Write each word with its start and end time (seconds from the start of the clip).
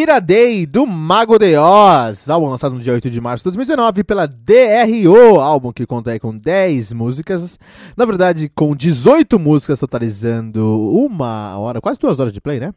Iradei, 0.00 0.64
do 0.64 0.86
Mago 0.86 1.38
de 1.38 1.56
Oz, 1.56 2.30
álbum 2.30 2.48
lançado 2.48 2.74
no 2.74 2.80
dia 2.80 2.92
8 2.92 3.10
de 3.10 3.20
março 3.20 3.42
de 3.42 3.56
2019 3.56 4.04
pela 4.04 4.28
DRO, 4.28 5.40
álbum 5.40 5.72
que 5.72 5.84
conta 5.84 6.12
aí 6.12 6.20
com 6.20 6.36
10 6.36 6.92
músicas, 6.92 7.58
na 7.96 8.04
verdade 8.04 8.48
com 8.48 8.76
18 8.76 9.38
músicas 9.40 9.80
totalizando 9.80 10.64
uma 10.92 11.58
hora, 11.58 11.80
quase 11.80 11.98
duas 11.98 12.20
horas 12.20 12.32
de 12.32 12.40
play, 12.40 12.60
né? 12.60 12.72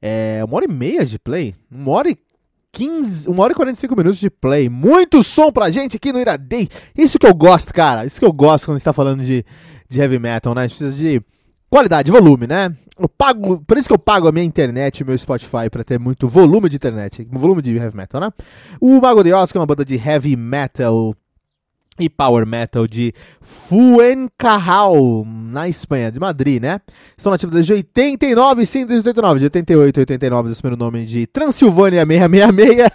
É, 0.00 0.40
uma 0.46 0.56
hora 0.56 0.64
e 0.64 0.72
meia 0.72 1.04
de 1.04 1.18
play, 1.18 1.54
uma 1.70 1.90
hora 1.92 2.08
e 2.08 2.16
15, 2.72 3.28
uma 3.28 3.42
hora 3.42 3.52
e 3.52 3.56
45 3.56 3.94
minutos 3.94 4.18
de 4.18 4.30
play, 4.30 4.70
muito 4.70 5.22
som 5.22 5.52
pra 5.52 5.70
gente 5.70 5.96
aqui 5.96 6.14
no 6.14 6.20
Iradei, 6.20 6.66
isso 6.96 7.18
que 7.18 7.26
eu 7.26 7.34
gosto, 7.34 7.74
cara, 7.74 8.06
isso 8.06 8.18
que 8.18 8.24
eu 8.24 8.32
gosto 8.32 8.64
quando 8.64 8.76
a 8.76 8.78
gente 8.78 8.84
tá 8.86 8.94
falando 8.94 9.22
de, 9.22 9.44
de 9.86 10.00
heavy 10.00 10.18
metal, 10.18 10.54
né? 10.54 10.62
A 10.62 10.66
gente 10.66 10.78
precisa 10.78 10.96
de 10.96 11.22
qualidade, 11.72 12.10
volume, 12.10 12.46
né? 12.46 12.76
Eu 12.98 13.08
pago, 13.08 13.64
por 13.66 13.78
isso 13.78 13.88
que 13.88 13.94
eu 13.94 13.98
pago 13.98 14.28
a 14.28 14.32
minha 14.32 14.44
internet 14.44 15.00
e 15.00 15.04
meu 15.04 15.16
Spotify 15.16 15.70
para 15.70 15.82
ter 15.82 15.98
muito 15.98 16.28
volume 16.28 16.68
de 16.68 16.76
internet, 16.76 17.26
volume 17.32 17.62
de 17.62 17.74
heavy 17.74 17.96
metal, 17.96 18.20
né? 18.20 18.30
O 18.78 19.00
Mago 19.00 19.24
de 19.24 19.32
Oz, 19.32 19.50
que 19.50 19.56
é 19.56 19.60
uma 19.60 19.66
banda 19.66 19.82
de 19.82 19.96
heavy 19.96 20.36
metal 20.36 21.16
e 21.98 22.10
power 22.10 22.46
metal 22.46 22.86
de 22.86 23.14
Fuencarral, 23.40 25.24
na 25.26 25.66
Espanha, 25.66 26.12
de 26.12 26.20
Madrid, 26.20 26.60
né? 26.60 26.78
Estão 27.16 27.32
nativos 27.32 27.54
desde 27.54 27.72
89, 27.72 28.66
sim, 28.66 28.84
desde 28.84 29.08
89, 29.08 29.38
de 29.38 29.46
88 29.46 29.96
e 29.96 30.00
89, 30.00 30.48
eles 30.48 30.58
assumiram 30.58 30.76
o 30.76 30.78
nome 30.78 31.06
de 31.06 31.26
Transilvânia 31.26 32.04
666. 32.06 32.90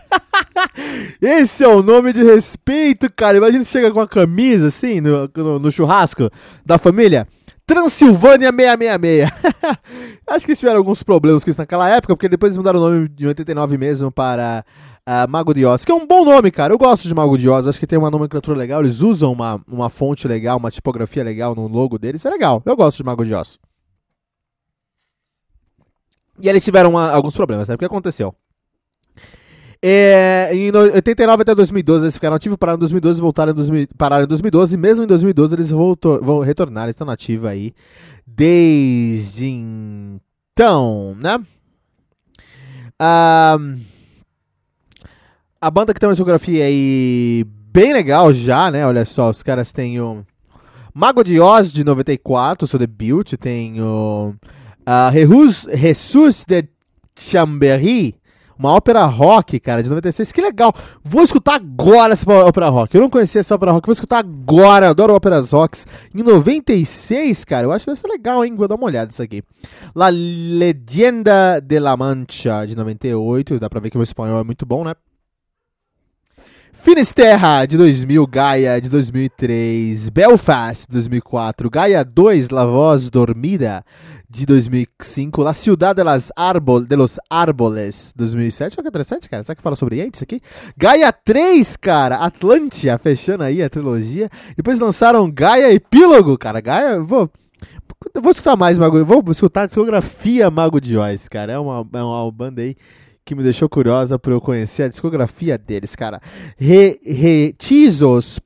Esse 1.19 1.63
é 1.63 1.67
o 1.67 1.81
nome 1.81 2.13
de 2.13 2.21
respeito, 2.21 3.11
cara. 3.11 3.37
Imagina 3.37 3.63
se 3.63 3.71
chega 3.71 3.91
com 3.91 4.01
a 4.01 4.07
camisa 4.07 4.67
assim 4.67 5.01
no, 5.01 5.27
no, 5.35 5.57
no 5.57 5.71
churrasco 5.71 6.29
da 6.63 6.77
família. 6.77 7.27
Transilvânia 7.67 8.49
666. 8.49 9.29
Acho 10.25 10.45
que 10.45 10.51
eles 10.51 10.59
tiveram 10.59 10.77
alguns 10.77 11.03
problemas 11.03 11.43
com 11.43 11.49
isso 11.49 11.59
naquela 11.59 11.89
época, 11.89 12.15
porque 12.15 12.29
depois 12.29 12.51
eles 12.51 12.57
mudaram 12.57 12.79
o 12.79 12.89
nome 12.89 13.09
de 13.09 13.27
89 13.27 13.77
mesmo 13.77 14.09
para 14.09 14.63
uh, 15.05 15.29
Mago 15.29 15.53
de 15.53 15.65
Oz, 15.65 15.83
que 15.83 15.91
é 15.91 15.95
um 15.95 16.07
bom 16.07 16.23
nome, 16.23 16.49
cara. 16.49 16.73
Eu 16.73 16.77
gosto 16.77 17.05
de 17.05 17.13
Mago 17.13 17.37
de 17.37 17.49
Oz, 17.49 17.67
acho 17.67 17.77
que 17.77 17.85
tem 17.85 17.99
uma 17.99 18.09
nomenclatura 18.09 18.57
legal, 18.57 18.81
eles 18.81 19.01
usam 19.01 19.33
uma, 19.33 19.61
uma 19.67 19.89
fonte 19.89 20.25
legal, 20.29 20.57
uma 20.57 20.71
tipografia 20.71 21.25
legal 21.25 21.53
no 21.53 21.67
logo 21.67 21.99
deles, 21.99 22.23
é 22.23 22.29
legal. 22.29 22.63
Eu 22.65 22.75
gosto 22.77 22.97
de 22.97 23.03
Mago 23.03 23.25
de 23.25 23.33
Oz. 23.33 23.59
E 26.39 26.47
eles 26.47 26.63
tiveram 26.63 26.91
uma, 26.91 27.11
alguns 27.11 27.35
problemas, 27.35 27.67
né? 27.67 27.75
O 27.75 27.77
que 27.77 27.83
aconteceu? 27.83 28.33
É, 29.81 30.49
em 30.53 30.71
89 30.71 31.41
até 31.43 31.53
2012 31.53 32.05
eles 32.05 32.13
ficaram 32.15 32.35
ativos, 32.35 32.57
pararam 32.57 32.77
em 32.77 32.79
2012 32.79 33.19
e 33.19 33.21
voltaram 33.21 33.51
em 33.51 33.55
2000, 33.55 33.87
pararam 33.97 34.25
em 34.25 34.27
2012. 34.27 34.75
E 34.75 34.77
mesmo 34.77 35.03
em 35.03 35.07
2012 35.07 35.55
eles 35.55 35.69
voltou, 35.69 36.21
vão 36.21 36.39
retornar, 36.39 36.89
estão 36.89 37.05
nativos 37.05 37.47
aí 37.47 37.73
desde 38.25 39.45
então, 39.45 41.15
né? 41.19 41.39
Ah, 42.99 43.57
a 45.61 45.71
banda 45.71 45.93
que 45.93 45.99
tem 45.99 46.09
uma 46.09 46.15
geografia 46.15 46.65
aí 46.65 47.45
bem 47.71 47.93
legal 47.93 48.33
já, 48.33 48.71
né? 48.71 48.85
Olha 48.85 49.05
só, 49.05 49.29
os 49.29 49.43
caras 49.43 49.71
têm 49.71 49.99
o 50.01 50.25
Mago 50.93 51.23
de 51.23 51.39
Oz 51.39 51.71
de 51.71 51.83
94, 51.83 52.67
seu 52.67 52.79
debut, 52.79 53.33
tem 53.33 53.79
o 53.79 54.33
uh, 54.87 55.77
Jesus 55.77 56.43
de 56.47 56.67
Chambéry 57.15 58.15
uma 58.57 58.73
ópera 58.73 59.05
rock, 59.05 59.59
cara, 59.59 59.83
de 59.83 59.89
96. 59.89 60.31
Que 60.31 60.41
legal. 60.41 60.73
Vou 61.03 61.23
escutar 61.23 61.55
agora 61.55 62.13
essa 62.13 62.29
ópera 62.31 62.69
rock. 62.69 62.95
Eu 62.95 63.01
não 63.01 63.09
conhecia 63.09 63.41
essa 63.41 63.55
ópera 63.55 63.71
rock. 63.71 63.85
Vou 63.85 63.93
escutar 63.93 64.19
agora. 64.19 64.89
adoro 64.89 65.13
óperas 65.13 65.51
rocks. 65.51 65.85
Em 66.13 66.23
96, 66.23 67.45
cara, 67.45 67.65
eu 67.65 67.71
acho 67.71 67.85
que 67.85 67.91
deve 67.91 68.01
ser 68.01 68.07
legal, 68.07 68.43
hein? 68.43 68.55
Vou 68.55 68.67
dar 68.67 68.75
uma 68.75 68.85
olhada 68.85 69.07
nisso 69.07 69.21
aqui. 69.21 69.43
La 69.95 70.09
Legenda 70.09 71.59
de 71.59 71.79
la 71.79 71.95
Mancha, 71.95 72.65
de 72.65 72.75
98. 72.75 73.59
Dá 73.59 73.69
pra 73.69 73.79
ver 73.79 73.89
que 73.89 73.97
o 73.97 73.99
meu 73.99 74.03
espanhol 74.03 74.39
é 74.39 74.43
muito 74.43 74.65
bom, 74.65 74.83
né? 74.83 74.93
Finisterra, 76.87 77.65
de 77.65 77.75
2000, 77.75 78.25
Gaia, 78.27 78.79
de 78.79 78.87
2003, 78.87 80.09
Belfast, 80.09 80.87
de 80.87 80.93
2004, 80.93 81.69
Gaia 81.69 82.01
2, 82.01 82.49
La 82.49 82.63
Voz 82.63 83.11
Dormida, 83.11 83.83
de 84.29 84.45
2005, 84.45 85.43
La 85.43 85.53
Ciudad 85.53 85.93
de, 85.93 86.01
las 86.05 86.31
Arbol, 86.33 86.87
de 86.87 86.95
los 86.95 87.19
Árboles, 87.29 88.13
2007. 88.15 88.75
Olha 88.77 88.83
que 88.83 88.87
interessante, 88.87 89.27
cara. 89.27 89.43
Será 89.43 89.53
que 89.53 89.61
fala 89.61 89.75
sobre 89.75 90.01
Entes 90.01 90.23
aqui? 90.23 90.41
Gaia 90.77 91.11
3, 91.11 91.75
cara. 91.75 92.19
Atlantia, 92.19 92.97
fechando 92.97 93.43
aí 93.43 93.61
a 93.61 93.69
trilogia. 93.69 94.29
Depois 94.55 94.79
lançaram 94.79 95.29
Gaia 95.29 95.73
Epílogo, 95.73 96.37
cara. 96.37 96.61
Gaia, 96.61 97.01
vou... 97.01 97.29
Vou 98.13 98.31
escutar 98.31 98.55
mais 98.55 98.79
Mago, 98.79 99.03
vou 99.03 99.23
escutar 99.29 99.63
a 99.63 99.65
discografia 99.65 100.49
Mago 100.49 100.79
de 100.79 100.95
cara. 101.29 101.51
É 101.51 101.59
uma, 101.59 101.85
é 101.91 102.01
uma 102.01 102.31
banda 102.31 102.61
aí 102.61 102.77
que 103.27 103.35
me 103.35 103.43
deixou 103.43 103.67
curiosa 103.67 104.17
por 104.17 104.31
eu 104.31 104.39
conhecer 104.39 104.83
a 104.83 104.87
discografia 104.87 105.57
deles, 105.57 105.95
cara. 105.95 106.21
Re, 106.57 106.97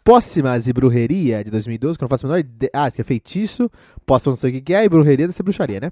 Póssimas 0.03 0.67
e 0.67 0.73
Brujeria, 0.73 1.43
de 1.43 1.51
2012, 1.51 1.99
que 1.99 2.03
eu 2.03 2.05
não 2.05 2.09
faço 2.09 2.25
a 2.25 2.29
menor 2.29 2.39
ideia. 2.39 2.71
Ah, 2.73 2.89
que 2.89 2.99
é 2.99 3.03
feitiço, 3.03 3.69
póssimo 4.07 4.31
não 4.31 4.37
sei 4.37 4.57
o 4.57 4.61
que 4.61 4.73
é, 4.73 4.83
e 4.83 4.89
brujeria 4.89 5.27
deve 5.27 5.33
ser 5.33 5.43
bruxaria, 5.43 5.79
né? 5.79 5.91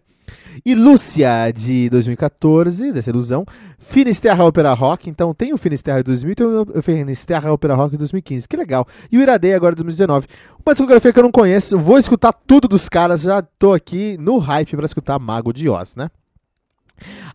E 0.65 0.74
Lúcia, 0.74 1.51
de 1.56 1.88
2014, 1.89 2.91
dessa 2.91 3.12
ilusão. 3.12 3.45
Finisterra 3.77 4.44
Opera 4.44 4.74
Rock, 4.74 5.07
então 5.07 5.33
tem 5.36 5.53
o 5.53 5.57
Finisterra 5.57 6.00
de 6.00 6.06
2000 6.06 6.31
e 6.31 6.36
tem 6.36 6.45
o 6.47 6.81
Finisterra 6.81 7.51
Opera 7.51 7.75
Rock 7.75 7.91
de 7.91 7.97
2015, 8.00 8.47
que 8.47 8.57
legal. 8.57 8.88
E 9.12 9.18
o 9.18 9.21
Iradei 9.21 9.53
agora 9.53 9.75
de 9.75 9.83
2019. 9.83 10.27
Uma 10.65 10.74
discografia 10.74 11.13
que 11.13 11.19
eu 11.19 11.24
não 11.24 11.31
conheço, 11.31 11.77
vou 11.77 12.00
escutar 12.00 12.33
tudo 12.33 12.68
dos 12.68 12.89
caras, 12.89 13.21
já 13.21 13.41
tô 13.41 13.71
aqui 13.71 14.18
no 14.19 14.39
hype 14.39 14.75
para 14.75 14.86
escutar 14.86 15.19
Mago 15.19 15.53
de 15.53 15.69
Oz, 15.69 15.95
né? 15.95 16.09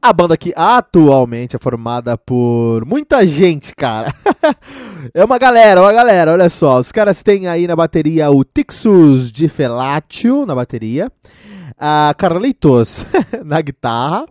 A 0.00 0.12
banda 0.12 0.36
que 0.36 0.52
atualmente 0.56 1.56
é 1.56 1.58
formada 1.58 2.16
por 2.16 2.84
muita 2.84 3.26
gente, 3.26 3.74
cara. 3.74 4.14
é 5.14 5.24
uma 5.24 5.38
galera, 5.38 5.80
uma 5.80 5.92
galera, 5.92 6.32
olha 6.32 6.50
só. 6.50 6.78
Os 6.78 6.92
caras 6.92 7.22
têm 7.22 7.46
aí 7.46 7.66
na 7.66 7.74
bateria 7.74 8.30
o 8.30 8.44
Tixus 8.44 9.30
de 9.32 9.48
Felatio 9.48 10.44
na 10.46 10.54
bateria, 10.54 11.10
a 11.78 12.14
Carlitos 12.16 13.04
na 13.44 13.60
guitarra, 13.60 14.26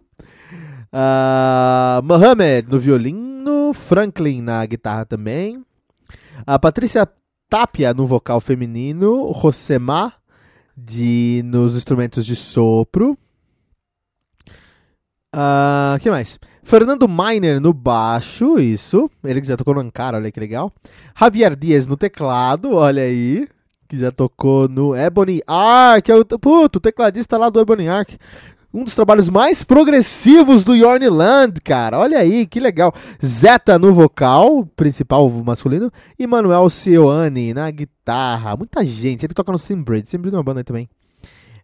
a 0.92 2.02
Mohamed 2.04 2.68
no 2.70 2.80
violino, 2.80 3.74
Franklin 3.74 4.42
na 4.42 4.66
guitarra 4.66 5.06
também, 5.06 5.64
a 6.46 6.60
Patrícia 6.60 7.08
Tapia 7.50 7.94
no 7.94 8.06
vocal 8.06 8.40
feminino, 8.40 9.26
Rosemar 9.32 10.24
de, 10.76 11.42
nos 11.46 11.76
instrumentos 11.76 12.26
de 12.26 12.36
sopro, 12.36 13.18
Uh, 15.34 15.98
que 16.00 16.12
mais? 16.12 16.40
Fernando 16.62 17.08
Miner 17.10 17.60
no 17.60 17.74
baixo, 17.74 18.60
isso. 18.60 19.10
Ele 19.24 19.42
que 19.42 19.48
já 19.48 19.58
tocou 19.58 19.74
no 19.74 19.82
Ankara, 19.82 20.18
olha 20.18 20.32
que 20.32 20.40
legal. 20.40 20.72
Javier 21.20 21.56
Dias 21.56 21.88
no 21.88 21.98
teclado, 21.98 22.76
olha 22.76 23.04
aí. 23.04 23.48
Que 23.88 23.98
já 23.98 24.12
tocou 24.12 24.68
no 24.70 24.96
Ebony 24.96 25.42
Arc, 25.46 26.10
é 26.10 26.16
o, 26.16 26.24
puto, 26.26 26.80
tecladista 26.80 27.38
lá 27.38 27.50
do 27.50 27.60
Ebony 27.60 27.90
Arc. 27.90 28.16
Um 28.74 28.84
dos 28.84 28.96
trabalhos 28.96 29.30
mais 29.30 29.62
progressivos 29.64 30.64
do 30.64 30.76
Yornland, 30.76 31.62
cara. 31.62 32.00
Olha 32.00 32.18
aí, 32.18 32.48
que 32.48 32.60
legal. 32.60 32.94
Zeta 33.24 33.78
no 33.78 33.94
vocal, 33.94 34.66
principal 34.76 35.30
masculino. 35.30 35.92
E 36.18 36.26
Manuel 36.26 36.70
Cioane 36.70 37.54
na 37.54 37.70
guitarra. 37.70 38.56
Muita 38.56 38.84
gente. 38.84 39.26
Ele 39.26 39.34
toca 39.34 39.52
no 39.52 39.60
Simbridge. 39.60 40.10
Simbridge 40.10 40.36
é 40.36 40.38
uma 40.38 40.44
banda 40.44 40.62
aí 40.62 40.64
também 40.64 40.90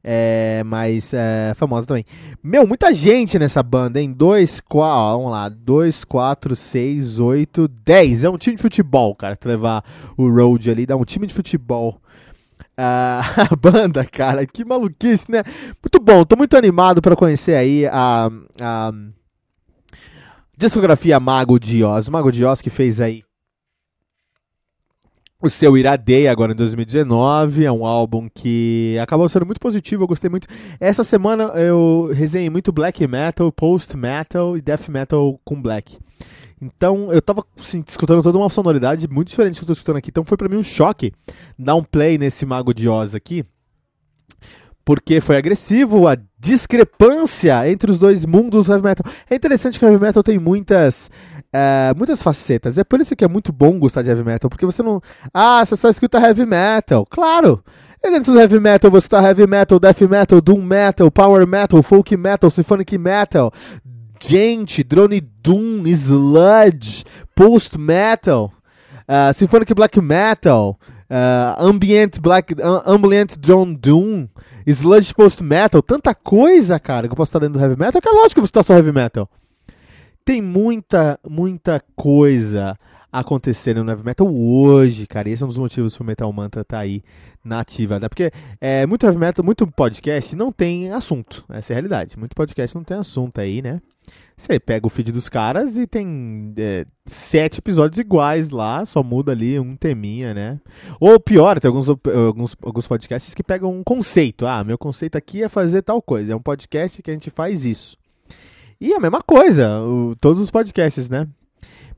é, 0.04 0.64
mais 0.64 1.14
é, 1.14 1.54
famosa 1.56 1.88
também. 1.88 2.06
Meu, 2.42 2.66
muita 2.66 2.94
gente 2.94 3.38
nessa 3.38 3.62
banda, 3.62 4.00
hein? 4.00 4.12
2, 4.12 4.62
4, 4.62 5.18
vamos 5.18 5.32
lá, 5.32 5.50
2, 5.50 6.04
4, 6.04 6.56
6, 6.56 7.20
8, 7.20 7.68
10. 7.68 8.24
É 8.24 8.30
um 8.30 8.38
time 8.38 8.56
de 8.56 8.62
futebol, 8.62 9.16
cara, 9.16 9.36
que 9.36 9.48
levar 9.48 9.84
o 10.18 10.30
road 10.30 10.70
ali, 10.70 10.86
dá 10.86 10.96
um 10.96 11.06
time 11.06 11.28
de 11.28 11.34
futebol. 11.34 12.02
Uh, 12.78 13.20
a 13.52 13.56
banda, 13.56 14.06
cara, 14.06 14.46
que 14.46 14.64
maluquice, 14.64 15.30
né? 15.30 15.44
Muito 15.84 16.00
bom, 16.02 16.24
tô 16.24 16.36
muito 16.36 16.56
animado 16.56 17.02
para 17.02 17.16
conhecer 17.16 17.56
aí 17.56 17.86
a, 17.86 18.30
a 18.62 18.92
discografia 20.58 21.20
Mago 21.20 21.60
de 21.60 21.84
Oz. 21.84 22.08
Mago 22.08 22.32
de 22.32 22.46
Oz 22.46 22.62
que 22.62 22.70
fez 22.70 23.02
aí 23.02 23.24
o 25.42 25.50
seu 25.50 25.78
Iradei 25.78 26.28
agora 26.28 26.52
em 26.52 26.56
2019. 26.56 27.66
É 27.66 27.72
um 27.72 27.86
álbum 27.86 28.28
que 28.30 28.98
acabou 29.02 29.28
sendo 29.30 29.46
muito 29.46 29.60
positivo, 29.60 30.04
eu 30.04 30.08
gostei 30.08 30.30
muito. 30.30 30.48
Essa 30.80 31.04
semana 31.04 31.46
eu 31.56 32.12
resenhei 32.14 32.50
muito 32.50 32.72
black 32.72 33.06
metal, 33.08 33.52
post 33.52 33.96
metal 33.96 34.58
e 34.58 34.62
death 34.62 34.90
metal 34.90 35.40
com 35.44 35.62
black. 35.62 35.98
Então 36.62 37.12
eu 37.14 37.22
tava 37.22 37.46
assim, 37.58 37.84
escutando 37.88 38.22
toda 38.22 38.38
uma 38.38 38.50
sonoridade 38.50 39.08
muito 39.08 39.30
diferente 39.30 39.56
do 39.56 39.60
que 39.60 39.64
eu 39.64 39.68
tô 39.68 39.74
escutando 39.74 39.98
aqui. 39.98 40.10
Então 40.10 40.26
foi 40.26 40.38
para 40.38 40.50
mim 40.50 40.58
um 40.58 40.64
choque 40.64 41.14
dar 41.58 41.76
um 41.76 41.84
play 41.84 42.18
nesse 42.18 42.46
Mago 42.46 42.74
de 42.74 42.90
Oz 42.90 43.16
aqui. 43.16 43.46
Porque 44.90 45.22
foi 45.22 45.38
agressivo 45.38 46.08
a 46.08 46.18
discrepância 46.40 47.70
entre 47.70 47.92
os 47.92 48.00
dois 48.00 48.26
mundos 48.26 48.66
do 48.66 48.72
heavy 48.72 48.84
metal. 48.84 49.06
É 49.30 49.36
interessante 49.36 49.78
que 49.78 49.86
o 49.86 49.88
heavy 49.88 50.02
metal 50.04 50.24
tem 50.24 50.40
muitas 50.40 51.12
é, 51.54 51.94
muitas 51.96 52.24
facetas. 52.24 52.76
É 52.76 52.84
por 52.84 53.00
isso 53.00 53.16
que 53.16 53.24
é 53.24 53.28
muito 53.28 53.54
bom 53.54 53.78
gostar 53.78 54.02
de 54.02 54.10
heavy 54.10 54.24
metal, 54.24 54.50
porque 54.50 54.66
você 54.66 54.82
não. 54.82 55.00
Ah, 55.32 55.64
você 55.64 55.76
só 55.76 55.92
escuta 55.92 56.18
heavy 56.18 56.44
metal. 56.44 57.06
Claro! 57.06 57.64
E 58.04 58.10
dentro 58.10 58.34
do 58.34 58.40
heavy 58.40 58.60
metal 58.60 58.90
você 58.90 59.06
escuta 59.06 59.22
heavy 59.22 59.46
metal, 59.46 59.80
death 59.80 60.02
metal, 60.02 60.42
doom 60.42 60.64
metal, 60.64 61.12
power 61.12 61.46
metal, 61.46 61.84
folk 61.84 62.18
metal, 62.18 62.50
symphonic 62.50 62.98
metal, 62.98 63.54
gente, 64.20 64.84
drone 64.84 65.22
doom, 65.22 65.84
sludge, 65.86 67.06
post 67.36 67.78
metal, 67.78 68.52
uh, 69.08 69.32
symphonic 69.36 69.72
black 69.72 70.02
metal, 70.02 70.80
uh, 71.10 71.62
ambient 71.64 72.20
black, 72.20 72.54
uh, 72.54 72.82
ambient 72.86 73.38
drone 73.38 73.76
doom, 73.76 74.28
sludge 74.66 75.14
post 75.14 75.44
metal, 75.44 75.82
tanta 75.82 76.14
coisa, 76.14 76.80
cara, 76.80 77.08
que 77.08 77.14
eu 77.14 77.18
posso 77.18 77.30
estar 77.30 77.40
dentro 77.40 77.60
do 77.60 77.64
heavy 77.64 77.78
metal, 77.78 78.02
que 78.02 78.08
é 78.08 78.12
lógico 78.12 78.42
que 78.42 78.48
você 78.48 78.52
está 78.52 78.64
só 78.64 78.74
heavy 78.76 78.92
metal 78.92 79.30
tem 80.30 80.44
muita, 80.44 81.20
muita 81.28 81.84
coisa 81.96 82.78
acontecendo 83.12 83.84
no 83.84 83.90
heavy 83.90 84.06
metal 84.06 84.28
hoje, 84.32 85.08
cara. 85.08 85.28
E 85.28 85.32
esse 85.32 85.42
é 85.42 85.46
um 85.46 85.50
dos 85.50 85.58
motivos 85.58 85.98
pro 85.98 86.06
Metal 86.06 86.32
Mantra 86.32 86.64
tá 86.64 86.78
aí 86.78 87.04
na 87.44 87.62
ativa. 87.62 88.00
Né? 88.00 88.08
Porque 88.08 88.32
é, 88.62 88.86
muito 88.86 89.08
heavy 89.08 89.18
metal, 89.18 89.44
muito 89.44 89.66
podcast 89.66 90.36
não 90.36 90.52
tem 90.52 90.92
assunto. 90.92 91.44
Essa 91.50 91.74
é 91.74 91.74
a 91.74 91.78
realidade. 91.78 92.16
Muito 92.16 92.36
podcast 92.36 92.76
não 92.76 92.84
tem 92.84 92.98
assunto 92.98 93.42
aí, 93.42 93.60
né? 93.60 93.82
Você 94.40 94.58
pega 94.58 94.88
o 94.88 94.90
feed 94.90 95.12
dos 95.12 95.28
caras 95.28 95.76
e 95.76 95.86
tem 95.86 96.54
é, 96.58 96.86
sete 97.06 97.60
episódios 97.60 98.00
iguais 98.00 98.50
lá, 98.50 98.86
só 98.86 99.04
muda 99.04 99.34
ali 99.34 99.60
um 99.60 99.76
teminha, 99.76 100.34
né? 100.34 100.62
Ou 100.98 101.20
pior, 101.20 101.60
tem 101.60 101.68
alguns, 101.68 101.90
alguns, 101.90 102.56
alguns 102.64 102.88
podcasts 102.88 103.34
que 103.34 103.44
pegam 103.44 103.70
um 103.70 103.84
conceito. 103.84 104.48
Ah, 104.48 104.64
meu 104.64 104.78
conceito 104.78 105.18
aqui 105.18 105.44
é 105.44 105.50
fazer 105.50 105.82
tal 105.82 106.02
coisa. 106.02 106.32
É 106.32 106.36
um 106.36 106.42
podcast 106.42 107.02
que 107.02 107.12
a 107.12 107.14
gente 107.14 107.30
faz 107.30 107.66
isso. 107.66 107.98
E 108.80 108.94
a 108.94 109.00
mesma 109.02 109.22
coisa, 109.22 109.82
o, 109.82 110.16
todos 110.16 110.42
os 110.42 110.50
podcasts, 110.50 111.10
né? 111.10 111.28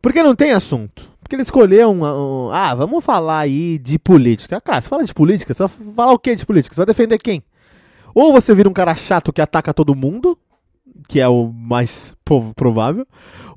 Porque 0.02 0.24
não 0.24 0.36
tem 0.36 0.52
assunto. 0.52 1.12
Porque 1.22 1.36
ele 1.36 1.44
escolheu 1.44 1.92
um, 1.92 2.04
um, 2.04 2.52
Ah, 2.52 2.74
vamos 2.74 3.06
falar 3.06 3.42
aí 3.42 3.78
de 3.78 4.00
política. 4.00 4.60
Cara, 4.60 4.82
você 4.82 4.90
fala 4.90 5.04
de 5.04 5.14
política, 5.14 5.54
vai 5.54 5.68
falar 5.96 6.12
o 6.12 6.18
que 6.18 6.36
de 6.36 6.46
política? 6.48 6.76
Vai 6.76 6.88
defender 6.88 7.20
quem? 7.20 7.44
Ou 8.16 8.34
você 8.34 8.56
vira 8.56 8.68
um 8.68 8.74
cara 8.74 8.96
chato 8.96 9.32
que 9.32 9.42
ataca 9.42 9.76
todo 9.76 9.94
mundo, 9.94 10.36
que 11.08 11.20
é 11.20 11.28
o 11.28 11.52
mais 11.52 12.14
provável, 12.56 13.06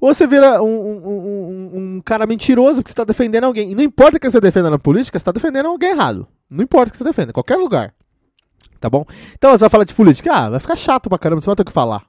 ou 0.01 0.13
você 0.13 0.27
vira 0.27 0.63
um, 0.63 0.69
um, 0.69 1.71
um 1.75 2.03
cara 2.05 2.27
mentiroso 2.27 2.83
que 2.83 2.91
está 2.91 3.05
defendendo 3.05 3.45
alguém. 3.45 3.71
E 3.71 3.75
não 3.75 3.83
importa 3.83 4.19
que 4.19 4.31
você 4.31 4.41
defenda 4.41 4.71
na 4.71 4.79
política, 4.79 5.19
você 5.19 5.23
está 5.23 5.33
defendendo 5.33 5.67
alguém 5.67 5.91
errado. 5.91 6.27
Não 6.51 6.63
importa 6.63 6.93
que 6.93 6.99
você 6.99 7.05
defenda, 7.05 7.31
em 7.31 7.33
qualquer 7.33 7.57
lugar. 7.57 7.95
Tá 8.81 8.91
bom? 8.91 9.07
Então 9.35 9.53
você 9.53 9.61
vai 9.61 9.71
falar 9.71 9.85
de 9.85 9.95
política. 9.95 10.33
Ah, 10.33 10.51
vai 10.51 10.61
ficar 10.61 10.77
chato 10.77 11.09
pra 11.09 11.19
caramba, 11.19 11.41
você 11.41 11.47
vai 11.47 11.57
ter 11.57 11.63
o 11.63 11.65
que 11.67 11.73
falar. 11.73 12.05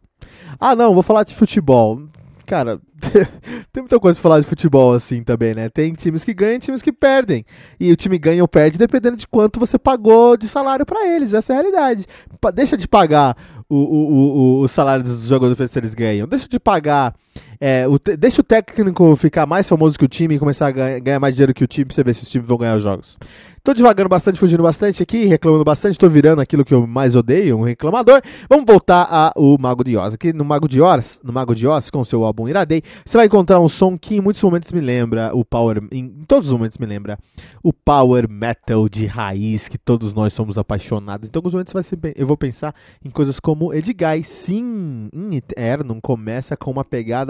Ah, 0.60 0.75
não, 0.75 0.94
vou 0.94 1.04
falar 1.04 1.24
de 1.24 1.33
futebol. 1.33 2.01
Cara, 2.45 2.80
tem 3.71 3.81
muita 3.81 4.00
coisa 4.00 4.18
pra 4.18 4.24
falar 4.24 4.39
de 4.39 4.45
futebol 4.45 4.94
assim 4.94 5.24
também, 5.24 5.54
né? 5.54 5.69
Tem 5.69 5.94
times 5.94 6.24
que 6.24 6.33
ganham 6.33 6.56
e 6.56 6.60
times 6.60 6.81
que 6.81 6.92
perdem. 6.92 7.45
E 7.80 7.92
o 7.92 7.95
time 7.95 8.18
ganha 8.18 8.44
ou 8.44 8.48
perde 8.48 8.78
dependendo 8.78 9.18
de 9.18 9.28
quanto 9.28 9.60
você 9.60 9.80
pagou 9.80 10.38
de 10.38 10.48
salário 10.48 10.86
para 10.86 11.07
eles. 11.07 11.33
Essa 11.33 11.54
é 11.54 11.56
a 11.56 11.62
realidade. 11.62 12.06
Deixa 12.54 12.78
de 12.78 12.88
pagar 12.88 13.36
o, 13.69 13.75
o, 13.75 14.59
o, 14.59 14.59
o 14.62 14.67
salário 14.67 15.03
dos 15.03 15.27
jogadores 15.27 15.71
que 15.71 15.79
eles 15.79 15.94
ganham. 15.94 16.27
Deixa 16.27 16.47
de 16.47 16.59
pagar 16.59 17.15
é, 17.59 17.87
o 17.87 17.97
deixa 18.17 18.41
o 18.41 18.43
técnico 18.43 19.15
ficar 19.15 19.45
mais 19.45 19.67
famoso 19.67 19.97
que 19.97 20.05
o 20.05 20.07
time 20.07 20.35
e 20.35 20.39
começar 20.39 20.67
a 20.67 20.99
ganhar, 20.99 21.19
mais 21.19 21.35
dinheiro 21.35 21.53
que 21.53 21.63
o 21.63 21.67
time 21.67 21.85
pra 21.85 21.95
você 21.95 22.03
ver 22.03 22.13
se 22.13 22.23
os 22.23 22.29
times 22.29 22.47
vão 22.47 22.57
ganhar 22.57 22.75
os 22.75 22.83
jogos. 22.83 23.17
Tô 23.63 23.73
devagando 23.73 24.07
bastante, 24.07 24.37
fugindo 24.37 24.61
bastante 24.61 25.01
aqui, 25.01 25.25
reclamando 25.25 25.63
bastante, 25.63 25.97
tô 25.97 26.07
virando 26.07 26.39
aquilo 26.39 26.63
que 26.63 26.71
eu 26.71 26.85
mais 26.85 27.15
odeio, 27.15 27.57
um 27.57 27.63
reclamador. 27.63 28.21
Vamos 28.47 28.63
voltar 28.67 29.07
ao 29.09 29.57
Mago 29.57 29.83
de 29.83 29.97
Oz. 29.97 30.13
Aqui 30.13 30.31
no 30.31 30.45
Mago 30.45 30.67
de 30.67 30.79
Oz, 30.79 31.19
no 31.23 31.33
Mago 31.33 31.55
de 31.55 31.65
Oz, 31.65 31.89
com 31.89 32.01
o 32.01 32.05
seu 32.05 32.23
álbum 32.23 32.47
Iradei, 32.47 32.83
você 33.03 33.17
vai 33.17 33.25
encontrar 33.25 33.59
um 33.59 33.67
som 33.67 33.97
que 33.97 34.17
em 34.17 34.21
muitos 34.21 34.43
momentos 34.43 34.71
me 34.71 34.79
lembra 34.79 35.31
o 35.33 35.43
power, 35.43 35.81
em 35.91 36.07
todos 36.27 36.49
os 36.49 36.53
momentos 36.53 36.77
me 36.77 36.85
lembra 36.85 37.17
o 37.63 37.73
power 37.73 38.29
metal 38.29 38.87
de 38.87 39.07
raiz 39.07 39.67
que 39.67 39.79
todos 39.79 40.13
nós 40.13 40.31
somos 40.31 40.59
apaixonados. 40.59 41.27
Então, 41.27 41.39
em 41.39 41.41
alguns 41.41 41.54
momentos 41.54 41.73
vai 41.73 41.81
ser, 41.81 41.97
eu 42.15 42.27
vou 42.27 42.37
pensar 42.37 42.71
em 43.04 43.09
coisas 43.09 43.39
como 43.39 43.73
Edguy. 43.73 44.23
Sim, 44.23 45.09
em 45.11 45.37
Eternum 45.37 45.99
começa 45.99 46.56
com 46.56 46.69
uma 46.69 46.85
pegada 46.85 47.24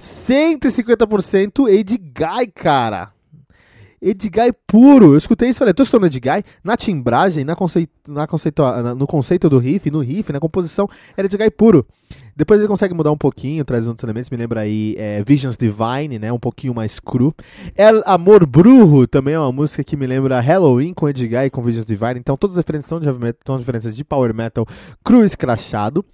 150% 0.00 1.68
Edguy, 1.68 2.46
cara. 2.54 3.12
Edguy 4.00 4.52
puro. 4.66 5.12
Eu 5.12 5.18
escutei 5.18 5.48
isso 5.48 5.58
e 5.58 5.60
falei, 5.60 5.74
tô 5.74 5.82
escutando 5.82 6.06
Edguy 6.06 6.42
na 6.64 6.76
timbragem, 6.76 7.44
na 7.44 7.54
conceito, 7.54 7.92
na 8.08 8.26
conceito, 8.26 8.62
no 8.96 9.06
conceito 9.06 9.48
do 9.48 9.58
riff, 9.58 9.90
no 9.90 10.00
riff, 10.00 10.32
na 10.32 10.40
composição, 10.40 10.88
era 11.16 11.26
Edguy 11.26 11.50
puro. 11.50 11.86
Depois 12.34 12.58
ele 12.58 12.68
consegue 12.68 12.94
mudar 12.94 13.12
um 13.12 13.18
pouquinho, 13.18 13.64
traz 13.64 13.86
outros 13.86 14.02
elementos, 14.02 14.30
me 14.30 14.36
lembra 14.36 14.60
aí 14.60 14.94
é, 14.96 15.22
Visions 15.22 15.56
Divine, 15.56 16.18
né, 16.18 16.32
um 16.32 16.38
pouquinho 16.38 16.74
mais 16.74 16.98
cru. 16.98 17.34
El 17.76 18.02
Amor 18.06 18.46
Brujo 18.46 19.06
também 19.06 19.34
é 19.34 19.38
uma 19.38 19.52
música 19.52 19.84
que 19.84 19.96
me 19.96 20.06
lembra 20.06 20.40
Halloween 20.40 20.94
com 20.94 21.08
Edguy 21.08 21.46
e 21.46 21.50
com 21.50 21.62
Visions 21.62 21.84
Divine, 21.84 22.18
então 22.18 22.36
todas 22.36 22.56
as 22.56 22.58
referências 22.58 22.88
são, 22.88 22.98
de, 22.98 23.06
são 23.44 23.58
diferenças 23.58 23.94
de 23.94 24.02
power 24.04 24.34
metal 24.34 24.66
cru 25.04 25.24
escrachado. 25.24 26.04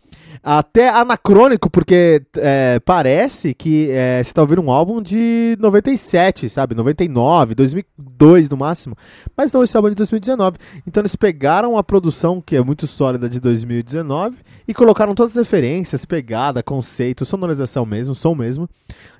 Até 0.42 0.88
anacrônico, 0.88 1.68
porque 1.68 2.22
é, 2.36 2.78
parece 2.80 3.54
que 3.54 3.90
é, 3.90 4.22
você 4.22 4.32
tá 4.32 4.42
ouvindo 4.42 4.62
um 4.62 4.70
álbum 4.70 5.02
de 5.02 5.56
97, 5.58 6.48
sabe? 6.48 6.74
99, 6.74 7.54
2002 7.54 8.48
no 8.50 8.56
máximo. 8.56 8.96
Mas 9.36 9.50
não, 9.50 9.64
esse 9.64 9.76
álbum 9.76 9.88
é 9.88 9.90
de 9.90 9.96
2019. 9.96 10.58
Então 10.86 11.00
eles 11.00 11.16
pegaram 11.16 11.76
a 11.76 11.82
produção, 11.82 12.40
que 12.40 12.54
é 12.54 12.62
muito 12.62 12.86
sólida, 12.86 13.28
de 13.28 13.40
2019 13.40 14.36
e 14.68 14.74
colocaram 14.74 15.14
todas 15.14 15.36
as 15.36 15.44
referências, 15.44 15.85
pegada, 16.08 16.62
conceito, 16.62 17.24
sonorização 17.24 17.86
mesmo, 17.86 18.14
som 18.14 18.34
mesmo, 18.34 18.68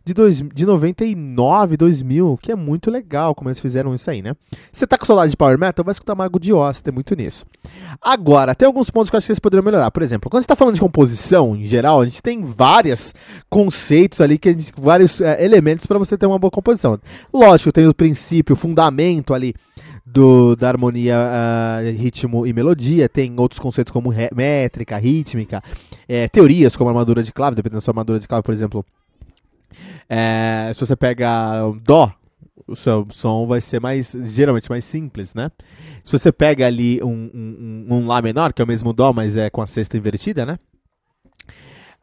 de, 0.04 0.14
dois, 0.14 0.42
de 0.54 0.64
99, 0.66 1.76
2000, 1.76 2.38
que 2.40 2.52
é 2.52 2.54
muito 2.54 2.90
legal 2.90 3.34
como 3.34 3.48
eles 3.48 3.60
fizeram 3.60 3.94
isso 3.94 4.10
aí, 4.10 4.22
né? 4.22 4.34
Você 4.72 4.86
tá 4.86 4.96
com 4.96 5.04
saudade 5.04 5.30
de 5.30 5.36
Power 5.36 5.58
Metal? 5.58 5.84
Vai 5.84 5.92
escutar 5.92 6.14
Mago 6.14 6.38
de 6.38 6.52
Oz, 6.52 6.80
tem 6.80 6.92
muito 6.94 7.14
nisso. 7.14 7.44
Agora, 8.00 8.54
tem 8.54 8.66
alguns 8.66 8.90
pontos 8.90 9.10
que 9.10 9.16
eu 9.16 9.18
acho 9.18 9.26
que 9.26 9.32
eles 9.32 9.40
poderiam 9.40 9.64
melhorar. 9.64 9.90
Por 9.90 10.02
exemplo, 10.02 10.30
quando 10.30 10.38
a 10.38 10.42
gente 10.42 10.48
tá 10.48 10.56
falando 10.56 10.74
de 10.74 10.80
composição, 10.80 11.56
em 11.56 11.64
geral, 11.64 12.00
a 12.00 12.04
gente 12.04 12.22
tem 12.22 12.44
vários 12.44 13.12
conceitos 13.50 14.20
ali, 14.20 14.38
que 14.38 14.50
gente, 14.50 14.72
vários 14.76 15.20
é, 15.20 15.44
elementos 15.44 15.86
para 15.86 15.98
você 15.98 16.16
ter 16.16 16.26
uma 16.26 16.38
boa 16.38 16.50
composição. 16.50 16.98
Lógico, 17.32 17.72
tem 17.72 17.86
o 17.86 17.94
princípio, 17.94 18.54
o 18.54 18.56
fundamento 18.56 19.34
ali 19.34 19.54
do, 20.06 20.54
da 20.54 20.68
harmonia, 20.68 21.16
uh, 21.18 21.90
ritmo 21.96 22.46
e 22.46 22.52
melodia, 22.52 23.08
tem 23.08 23.34
outros 23.38 23.58
conceitos 23.58 23.92
como 23.92 24.14
métrica, 24.34 24.96
rítmica, 24.96 25.62
é, 26.08 26.28
teorias 26.28 26.76
como 26.76 26.88
armadura 26.88 27.22
de 27.22 27.32
clave, 27.32 27.56
dependendo 27.56 27.78
da 27.78 27.80
sua 27.80 27.92
armadura 27.92 28.20
de 28.20 28.28
clave, 28.28 28.42
por 28.42 28.52
exemplo. 28.52 28.84
É, 30.08 30.70
se 30.72 30.80
você 30.80 30.94
pega 30.94 31.28
Dó, 31.82 32.12
o 32.66 32.76
seu 32.76 33.06
som 33.10 33.46
vai 33.46 33.60
ser 33.60 33.80
mais, 33.80 34.16
geralmente 34.24 34.70
mais 34.70 34.84
simples, 34.84 35.34
né? 35.34 35.50
Se 36.04 36.12
você 36.12 36.30
pega 36.30 36.66
ali 36.66 37.02
um, 37.02 37.30
um, 37.34 37.86
um 37.96 38.06
Lá 38.06 38.22
menor, 38.22 38.52
que 38.52 38.62
é 38.62 38.64
o 38.64 38.68
mesmo 38.68 38.92
Dó, 38.92 39.12
mas 39.12 39.36
é 39.36 39.50
com 39.50 39.60
a 39.60 39.66
sexta 39.66 39.96
invertida, 39.96 40.46
né? 40.46 40.58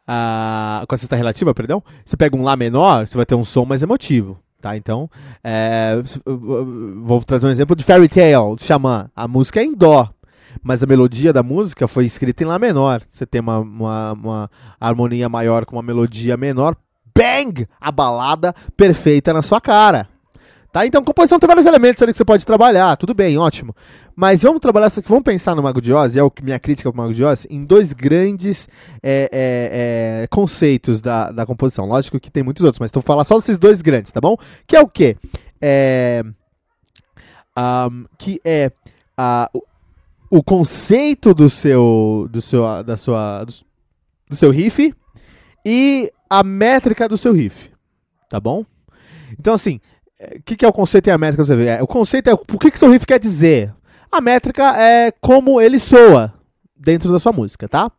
uh, 0.08 0.86
com 0.88 0.96
a 0.96 0.98
sexta 0.98 1.16
relativa, 1.16 1.54
perdão, 1.54 1.84
você 2.06 2.18
pega 2.18 2.36
um 2.36 2.44
Lá 2.44 2.56
menor, 2.56 3.08
você 3.08 3.16
vai 3.16 3.26
ter 3.26 3.36
um 3.36 3.44
som 3.44 3.66
mais 3.66 3.84
emotivo. 3.84 4.40
Tá, 4.64 4.78
então, 4.78 5.10
é, 5.44 6.02
vou 7.04 7.22
trazer 7.22 7.46
um 7.46 7.50
exemplo 7.50 7.76
de 7.76 7.84
Fairy 7.84 8.08
Tale, 8.08 8.56
de 8.56 8.64
Xamã. 8.64 9.10
A 9.14 9.28
música 9.28 9.60
é 9.60 9.66
em 9.66 9.76
Dó, 9.76 10.08
mas 10.64 10.82
a 10.82 10.88
melodia 10.88 11.34
da 11.34 11.44
música 11.44 11.86
foi 11.86 12.06
escrita 12.06 12.46
em 12.46 12.48
Lá 12.48 12.58
menor. 12.58 13.02
Você 13.10 13.26
tem 13.26 13.42
uma, 13.42 13.60
uma, 13.60 14.14
uma 14.14 14.52
harmonia 14.80 15.28
maior 15.28 15.66
com 15.66 15.76
uma 15.76 15.84
melodia 15.84 16.38
menor, 16.38 16.78
bang! 17.14 17.68
A 17.78 17.92
balada 17.92 18.56
perfeita 18.78 19.34
na 19.34 19.42
sua 19.42 19.60
cara. 19.60 20.08
Tá? 20.74 20.88
Então, 20.88 21.04
composição 21.04 21.38
tem 21.38 21.46
vários 21.48 21.68
elementos 21.68 22.02
ali 22.02 22.12
que 22.12 22.18
você 22.18 22.26
pode 22.26 22.44
trabalhar, 22.48 22.98
tudo 22.98 23.14
bem, 23.14 23.38
ótimo. 23.38 23.76
Mas 24.16 24.42
vamos 24.42 24.60
trabalhar 24.60 24.88
isso 24.88 25.02
aqui, 25.02 25.08
vamos 25.08 25.24
pensar 25.24 25.56
no 25.56 25.62
Mago 25.62 25.80
de 25.80 25.94
Oz, 25.94 26.16
e 26.16 26.20
é 26.20 26.24
o 26.24 26.32
minha 26.42 26.58
crítica 26.58 26.92
para 26.92 27.00
o 27.00 27.04
Mago 27.04 27.14
de 27.14 27.24
Oz, 27.24 27.46
em 27.48 27.64
dois 27.64 27.94
grandes 27.94 28.68
é, 29.04 29.30
é, 29.32 30.24
é, 30.24 30.28
conceitos 30.32 31.00
da, 31.00 31.32
da 31.32 31.46
composição. 31.46 31.86
Lógico 31.86 32.20
que 32.20 32.32
tem 32.32 32.42
muitos 32.42 32.64
outros, 32.64 32.80
mas 32.80 32.88
estou 32.88 33.04
falando 33.04 33.28
só 33.28 33.36
desses 33.36 33.60
dois 33.60 33.84
grandes, 33.84 34.12
tá 34.12 34.20
bom? 34.20 34.36
Que 34.66 34.76
é 34.76 34.82
o 34.82 34.88
quê? 34.88 35.16
É, 35.62 36.24
um, 37.56 38.06
que 38.18 38.42
é 38.44 38.72
uh, 39.16 39.56
o, 40.32 40.40
o 40.40 40.44
conceito 40.44 41.36
do 41.36 41.52
seu, 41.52 42.28
do 42.32 42.42
seu, 42.42 42.84
da 42.84 42.98
sua, 42.98 43.44
do, 43.44 43.54
do 44.28 44.36
seu 44.36 44.50
riff 44.50 44.92
e 45.64 46.12
a 46.28 46.44
métrica 46.44 47.08
do 47.08 47.16
seu 47.16 47.32
riff, 47.32 47.70
tá 48.28 48.40
bom? 48.40 48.66
Então, 49.38 49.54
assim, 49.54 49.80
o 50.38 50.44
que, 50.44 50.56
que, 50.56 50.66
é 50.66 50.68
o 50.68 50.74
conceito 50.74 51.08
e 51.08 51.12
a 51.12 51.18
métrica 51.18 51.46
você 51.46 51.56
vê? 51.56 51.68
É, 51.68 51.84
o 51.84 51.88
conceito 51.88 52.30
é 52.30 52.34
o 52.34 52.60
que, 52.60 52.72
que 52.72 52.80
seu 52.80 52.92
riff 52.92 53.06
quer 53.06 53.20
dizer. 53.20 53.74
A 54.12 54.22
métrica 54.22 54.78
é 54.78 55.12
como 55.20 55.60
ele 55.60 55.80
soa 55.80 56.34
dentro 56.78 57.12
da 57.12 57.20
sua 57.20 57.32
música, 57.32 57.68
tá? 57.68 57.92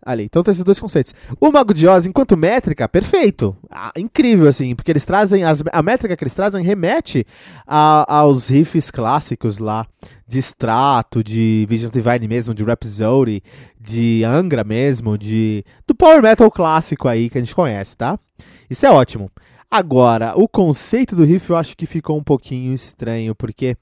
Ali. 0.00 0.24
Então 0.24 0.42
tem 0.42 0.52
esses 0.52 0.64
dois 0.64 0.78
conceitos. 0.78 1.12
O 1.40 1.50
Mago 1.50 1.74
de 1.74 1.86
Oz, 1.86 2.06
enquanto 2.06 2.36
métrica, 2.36 2.88
perfeito. 2.88 3.56
Ah, 3.70 3.92
incrível, 3.96 4.48
assim, 4.48 4.74
porque 4.74 4.90
eles 4.90 5.04
trazem. 5.04 5.44
As, 5.44 5.62
a 5.72 5.82
métrica 5.82 6.16
que 6.16 6.22
eles 6.22 6.32
trazem 6.32 6.64
remete 6.64 7.26
a, 7.66 8.20
aos 8.20 8.48
riffs 8.48 8.90
clássicos 8.90 9.58
lá, 9.58 9.86
de 10.26 10.38
Strato, 10.38 11.22
de 11.22 11.66
Visions 11.68 11.90
Divine 11.90 12.28
mesmo, 12.28 12.54
de 12.54 12.64
Rhapsody, 12.64 13.42
de 13.78 14.22
Angra 14.24 14.62
mesmo, 14.62 15.18
de. 15.18 15.64
do 15.86 15.94
Power 15.94 16.22
Metal 16.22 16.50
clássico 16.50 17.08
aí 17.08 17.28
que 17.28 17.36
a 17.36 17.40
gente 17.40 17.54
conhece, 17.54 17.96
tá? 17.96 18.18
Isso 18.70 18.86
é 18.86 18.90
ótimo. 18.90 19.30
Agora, 19.70 20.32
o 20.34 20.48
conceito 20.48 21.14
do 21.14 21.24
riff 21.24 21.50
eu 21.50 21.56
acho 21.56 21.76
que 21.76 21.84
ficou 21.84 22.16
um 22.16 22.22
pouquinho 22.22 22.72
estranho, 22.72 23.34
porque 23.34 23.76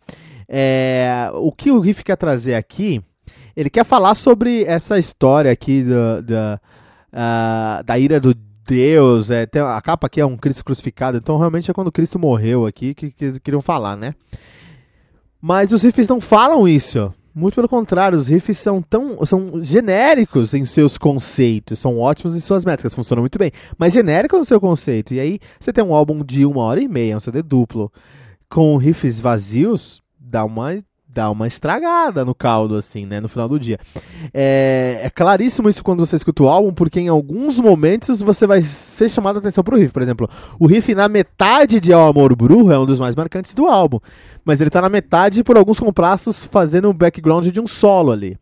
é, 0.49 1.31
o 1.35 1.53
que 1.53 1.71
o 1.71 1.79
riff 1.79 2.03
quer 2.03 2.17
trazer 2.17 2.55
aqui, 2.55 3.01
ele 3.55 3.71
quer 3.71 3.85
falar 3.85 4.15
sobre 4.17 4.65
essa 4.65 4.99
história 4.99 5.51
aqui 5.51 5.83
do, 5.83 6.23
do, 6.23 6.35
uh, 6.35 7.85
da 7.85 7.99
ira 7.99 8.21
do 8.21 8.35
Deus. 8.35 9.31
É, 9.31 9.47
tem, 9.47 9.63
a 9.63 9.81
capa 9.81 10.09
aqui 10.09 10.21
é 10.21 10.27
um 10.27 10.37
Cristo 10.37 10.65
crucificado, 10.65 11.19
então 11.19 11.39
realmente 11.39 11.71
é 11.71 11.75
quando 11.75 11.93
Cristo 11.93 12.19
morreu 12.19 12.67
aqui 12.67 12.93
que, 12.93 13.13
que 13.13 13.25
eles 13.25 13.39
queriam 13.39 13.63
falar, 13.63 13.97
né? 13.97 14.15
Mas 15.41 15.73
os 15.73 15.83
riffs 15.83 16.09
não 16.09 16.21
falam 16.21 16.67
isso. 16.67 17.15
Muito 17.39 17.57
pelo 17.57 17.69
contrário, 17.69 18.17
os 18.17 18.29
riffs 18.29 18.57
são 18.57 18.81
tão 18.81 19.23
são 19.27 19.63
genéricos 19.63 20.55
em 20.55 20.65
seus 20.65 20.97
conceitos, 20.97 21.79
são 21.79 21.99
ótimos 21.99 22.35
em 22.35 22.41
suas 22.41 22.65
métricas, 22.65 22.95
funcionam 22.95 23.23
muito 23.23 23.39
bem, 23.39 23.53
mas 23.77 23.93
genéricos 23.93 24.39
no 24.39 24.45
seu 24.47 24.59
conceito. 24.59 25.13
E 25.13 25.21
aí 25.21 25.39
você 25.61 25.71
tem 25.71 25.85
um 25.85 25.95
álbum 25.95 26.25
de 26.25 26.47
uma 26.47 26.63
hora 26.63 26.81
e 26.81 26.89
meia, 26.89 27.15
um 27.15 27.21
CD 27.21 27.43
duplo, 27.43 27.93
com 28.49 28.79
riffs 28.79 29.21
vazios, 29.21 30.01
dá 30.19 30.47
uma 30.47 30.83
dá 31.17 31.31
uma 31.31 31.47
estragada 31.47 32.27
no 32.27 32.35
caldo, 32.35 32.77
assim, 32.77 33.07
né? 33.07 33.21
No 33.21 33.29
final 33.29 33.49
do 33.49 33.59
dia. 33.59 33.79
É, 34.35 35.01
é, 35.03 35.11
claríssimo 35.11 35.67
isso 35.67 35.83
quando 35.83 36.05
você 36.05 36.15
escuta 36.15 36.43
o 36.43 36.49
álbum, 36.49 36.75
porque 36.75 37.01
em 37.01 37.09
alguns 37.09 37.59
momentos 37.59 38.21
você 38.21 38.47
vai 38.47 38.61
ser 38.61 39.09
chamado 39.09 39.37
a 39.37 39.39
atenção 39.39 39.65
pro 39.65 39.79
riff. 39.79 39.95
Por 39.95 40.03
exemplo, 40.03 40.29
o 40.61 40.67
riff 40.67 40.95
na 40.95 41.09
metade 41.09 41.81
de 41.81 41.91
Ao 41.91 42.07
Amor 42.07 42.37
Brujo 42.37 42.71
é 42.71 42.79
um 42.79 42.85
dos 42.85 43.01
mais 43.01 43.15
marcantes 43.15 43.55
do 43.55 43.65
álbum. 43.65 43.99
Mas 44.45 44.61
ele 44.61 44.69
tá 44.69 44.83
na 44.83 44.91
metade 44.91 45.43
por 45.43 45.57
alguns 45.57 45.81
compassos 45.81 46.45
fazendo 46.45 46.91
o 46.91 46.93
background 46.93 47.47
de 47.47 47.61
um 47.61 47.67
solo 47.67 48.13
ali. 48.13 48.37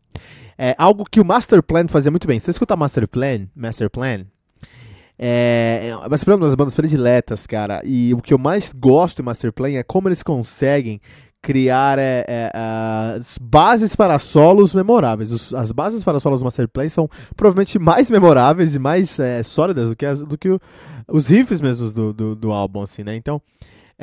É 0.58 0.74
algo 0.76 1.04
que 1.08 1.20
o 1.20 1.24
Master 1.24 1.62
Plan 1.62 1.86
fazia 1.86 2.10
muito 2.10 2.26
bem. 2.26 2.40
Se 2.40 2.46
você 2.46 2.50
escutar 2.50 2.76
Master 2.76 3.06
Plan, 3.06 3.46
Master 3.54 3.88
Plan, 3.88 4.24
é, 5.16 5.80
é 5.84 5.88
é 5.90 6.34
uma 6.34 6.38
das 6.46 6.54
bandas 6.56 6.74
prediletas, 6.74 7.46
cara. 7.46 7.82
E 7.84 8.12
o 8.14 8.20
que 8.20 8.34
eu 8.34 8.38
mais 8.38 8.72
gosto 8.72 9.22
em 9.22 9.24
Master 9.24 9.52
Plan 9.52 9.70
é 9.70 9.82
como 9.84 10.08
eles 10.08 10.24
conseguem 10.24 11.00
criar 11.44 11.98
é, 11.98 12.24
é, 12.26 12.50
as 12.54 13.36
bases 13.38 13.94
para 13.94 14.18
solos 14.18 14.74
memoráveis. 14.74 15.30
Os, 15.30 15.52
as 15.52 15.72
bases 15.72 16.02
para 16.02 16.18
solos 16.18 16.40
do 16.40 16.44
Masterplay 16.44 16.88
são 16.88 17.08
provavelmente 17.36 17.78
mais 17.78 18.10
memoráveis 18.10 18.74
e 18.74 18.78
mais 18.78 19.18
é, 19.18 19.42
sólidas 19.42 19.90
do 19.90 19.96
que, 19.96 20.06
as, 20.06 20.22
do 20.22 20.38
que 20.38 20.48
o, 20.48 20.58
os 21.06 21.28
riffs 21.28 21.60
mesmos 21.60 21.92
do, 21.92 22.14
do, 22.14 22.34
do, 22.34 22.50
álbum, 22.50 22.80
assim, 22.82 23.04
né? 23.04 23.14
Então, 23.14 23.42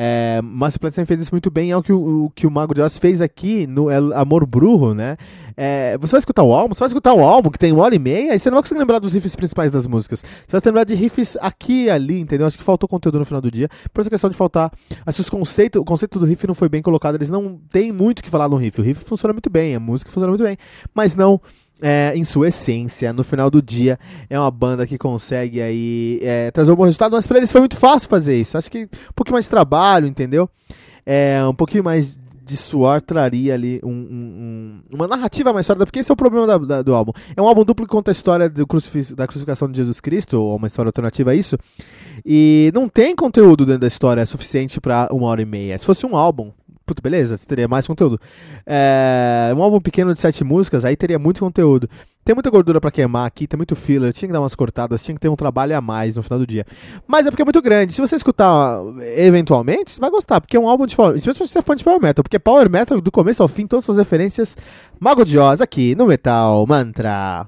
é, 0.04 0.42
Masterplay 0.42 0.92
sempre 0.92 1.10
fez 1.10 1.22
isso 1.22 1.32
muito 1.32 1.52
bem, 1.52 1.70
é 1.70 1.78
o 1.78 1.84
que 1.84 1.94
o, 1.94 2.26
o 2.26 2.30
que 2.32 2.48
o 2.48 2.50
Mago 2.50 2.74
de 2.74 2.82
Oz 2.82 2.98
fez 2.98 3.22
aqui 3.22 3.68
no 3.68 3.88
El 3.92 4.12
Amor 4.18 4.48
Brujo, 4.48 4.96
né? 4.96 5.16
É, 5.56 5.96
você 6.00 6.14
vai 6.14 6.20
escutar 6.20 6.42
o 6.42 6.52
álbum, 6.52 6.74
você 6.74 6.80
vai 6.80 6.88
escutar 6.88 7.14
o 7.14 7.20
álbum 7.20 7.52
que 7.52 7.60
tem 7.60 7.72
uma 7.72 7.84
hora 7.84 7.94
e 7.94 8.00
meia, 8.00 8.34
e 8.34 8.40
você 8.40 8.50
não 8.50 8.56
vai 8.56 8.64
conseguir 8.64 8.80
lembrar 8.80 8.98
dos 8.98 9.14
riffs 9.14 9.36
principais 9.36 9.72
das 9.72 9.86
músicas. 9.86 10.24
Você 10.48 10.60
vai 10.60 10.62
lembrar 10.66 10.86
de 10.86 10.96
riffs 10.96 11.38
aqui 11.40 11.84
e 11.84 11.90
ali, 11.92 12.20
entendeu? 12.20 12.48
Acho 12.48 12.58
que 12.58 12.64
faltou 12.64 12.90
conteúdo 12.90 13.20
no 13.20 13.26
final 13.26 13.42
do 13.42 13.52
dia. 13.52 13.70
Por 13.94 14.02
essa 14.02 14.10
questão 14.10 14.28
de 14.28 14.36
faltar. 14.36 14.72
Acho 15.06 15.24
que 15.24 15.78
o 15.78 15.86
conceito 15.86 16.18
do 16.18 16.26
riff 16.26 16.48
não 16.48 16.56
foi 16.56 16.68
bem 16.68 16.82
colocado. 16.82 17.14
Eles 17.14 17.30
não 17.30 17.60
têm 17.70 17.92
muito 17.92 18.22
o 18.22 18.24
que 18.24 18.30
falar 18.32 18.50
no 18.50 18.56
riff. 18.56 18.82
O 18.82 18.84
riff 18.84 19.06
funciona 19.06 19.34
muito 19.34 19.52
bem, 19.52 19.76
a 19.76 19.80
música 19.80 20.10
funciona 20.10 20.30
muito 20.30 20.44
bem. 20.44 20.58
Mas 20.96 21.14
não. 21.14 21.40
É, 21.84 22.14
em 22.16 22.24
sua 22.24 22.50
essência, 22.50 23.12
no 23.12 23.24
final 23.24 23.50
do 23.50 23.60
dia, 23.60 23.98
é 24.30 24.40
uma 24.40 24.52
banda 24.52 24.86
que 24.86 25.00
consegue 25.00 25.60
aí 25.60 26.20
é, 26.22 26.52
trazer 26.52 26.72
um 26.72 26.76
bom 26.76 26.84
resultado, 26.84 27.14
mas 27.14 27.26
para 27.26 27.38
eles 27.38 27.52
foi 27.52 27.60
muito 27.60 27.76
fácil 27.76 28.08
fazer 28.08 28.40
isso. 28.40 28.56
Acho 28.56 28.70
que 28.70 28.84
um 28.84 29.14
pouquinho 29.16 29.34
mais 29.34 29.46
de 29.46 29.50
trabalho, 29.50 30.06
entendeu? 30.06 30.48
É, 31.04 31.44
um 31.44 31.56
pouquinho 31.56 31.84
mais 31.84 32.20
de 32.44 32.58
suor 32.58 33.02
traria 33.02 33.54
ali 33.54 33.80
um, 33.84 33.90
um, 33.90 34.80
uma 34.92 35.08
narrativa 35.08 35.54
mais 35.54 35.66
sólida, 35.66 35.86
porque 35.86 36.00
esse 36.00 36.12
é 36.12 36.14
o 36.14 36.18
problema 36.18 36.46
da, 36.46 36.58
da, 36.58 36.82
do 36.82 36.94
álbum. 36.94 37.14
É 37.36 37.42
um 37.42 37.48
álbum 37.48 37.64
duplo 37.64 37.86
que 37.86 37.92
conta 37.92 38.12
a 38.12 38.14
história 38.14 38.50
da 38.50 39.28
crucificação 39.28 39.72
de 39.72 39.78
Jesus 39.78 40.02
Cristo, 40.02 40.40
ou 40.40 40.58
uma 40.58 40.68
história 40.68 40.90
alternativa 40.90 41.32
a 41.32 41.36
isso, 41.36 41.58
e 42.26 42.72
não 42.74 42.90
tem 42.90 43.16
conteúdo 43.16 43.66
dentro 43.66 43.82
da 43.82 43.88
história 43.88 44.26
suficiente 44.26 44.82
para 44.82 45.08
uma 45.12 45.28
hora 45.28 45.42
e 45.42 45.46
meia. 45.46 45.78
Se 45.78 45.86
fosse 45.86 46.06
um 46.06 46.16
álbum, 46.16 46.52
puta, 46.92 47.02
beleza, 47.02 47.38
teria 47.38 47.68
mais 47.68 47.88
conteúdo. 47.88 48.20
É, 48.66 49.54
um 49.56 49.64
álbum 49.64 49.80
pequeno 49.80 50.14
de 50.14 50.20
sete 50.20 50.44
músicas, 50.44 50.84
aí 50.84 50.96
teria 50.98 51.18
muito 51.18 51.40
conteúdo. 51.40 51.90
Tem 52.24 52.36
muita 52.36 52.50
gordura 52.50 52.80
para 52.82 52.92
queimar 52.92 53.26
aqui, 53.26 53.48
tem 53.48 53.58
muito 53.58 53.76
filler, 53.76 54.14
tinha 54.14 54.28
que 54.28 54.34
dar 54.34 54.42
umas 54.42 54.54
cortadas, 54.54 55.04
tinha 55.04 55.16
que 55.16 55.22
ter 55.22 55.30
um 55.30 55.36
trabalho 55.36 55.76
a 55.76 55.82
mais 55.82 56.18
no 56.18 56.22
final 56.22 56.38
do 56.40 56.46
dia. 56.46 56.66
Mas 57.08 57.26
é 57.26 57.32
porque 57.32 57.42
é 57.42 57.46
muito 57.46 57.62
grande. 57.62 57.94
Se 57.94 58.02
você 58.02 58.16
escutar 58.16 58.80
eventualmente, 59.16 59.94
você 59.94 60.00
vai 60.00 60.10
gostar, 60.10 60.42
porque 60.42 60.58
é 60.58 60.60
um 60.60 60.70
álbum 60.70 60.86
de 60.86 60.96
power, 60.96 61.16
especialmente 61.16 61.48
se 61.48 61.54
você 61.54 61.60
é 61.60 61.62
fã 61.62 61.76
de 61.76 61.84
power 61.84 62.02
metal, 62.02 62.24
porque 62.24 62.38
power 62.38 62.70
metal 62.70 63.00
do 63.00 63.12
começo 63.12 63.42
ao 63.42 63.48
fim, 63.48 63.66
todas 63.66 63.90
as 63.90 63.98
referências 63.98 64.56
Mago 65.00 65.24
de 65.24 65.40
Oz 65.40 65.62
aqui 65.62 65.96
no 65.96 66.06
Metal 66.06 66.66
Mantra. 66.68 67.48